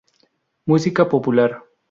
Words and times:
Música 0.65 1.07
popular 1.07 1.61